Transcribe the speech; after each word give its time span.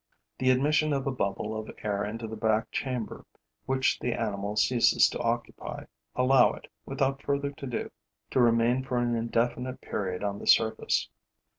The 0.39 0.49
admission 0.49 0.93
of 0.93 1.05
a 1.05 1.11
bubble 1.11 1.55
of 1.55 1.69
air 1.83 2.03
into 2.03 2.25
the 2.27 2.35
back 2.35 2.71
chamber, 2.71 3.23
which 3.67 3.99
the 3.99 4.13
animal 4.19 4.55
ceases 4.55 5.07
to 5.09 5.19
occupy, 5.19 5.83
allow 6.15 6.53
it, 6.53 6.65
without 6.87 7.21
further 7.21 7.51
to 7.51 7.67
do, 7.67 7.91
to 8.31 8.41
remain 8.41 8.83
for 8.83 8.97
an 8.97 9.13
indefinite 9.15 9.79
period 9.79 10.23
on 10.23 10.39
the 10.39 10.47
surface. 10.47 11.07